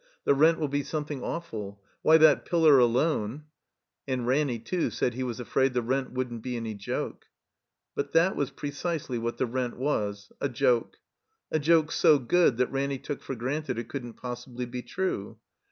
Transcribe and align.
"The 0.23 0.33
rent 0.33 0.57
will 0.57 0.67
be 0.67 0.81
something 0.81 1.21
awful— 1.23 1.79
^why, 2.03 2.19
that 2.21 2.43
pillar 2.43 2.79
alone 2.79 3.43
—"And 4.07 4.25
Ranny, 4.25 4.57
too, 4.57 4.89
said 4.89 5.13
he 5.13 5.21
was 5.21 5.39
afraid 5.39 5.75
the 5.75 5.83
rent 5.83 6.11
wouldn't 6.11 6.41
be 6.41 6.57
any 6.57 6.73
joke. 6.73 7.25
But 7.93 8.11
that 8.13 8.35
was 8.35 8.49
precisely 8.49 9.19
what 9.19 9.37
the 9.37 9.45
rent 9.45 9.77
was— 9.77 10.31
a 10.41 10.49
joke. 10.49 10.97
A 11.51 11.59
joke 11.59 11.91
so 11.91 12.17
good 12.17 12.57
that 12.57 12.71
Ranny 12.71 12.97
took 12.97 13.21
for 13.21 13.35
granted 13.35 13.77
it 13.77 13.89
couldn't 13.89 14.13
possibly 14.13 14.65
be 14.65 14.81
true. 14.81 15.37